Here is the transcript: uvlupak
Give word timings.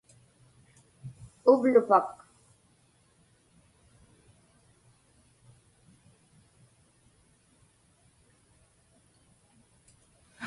uvlupak 1.51 2.07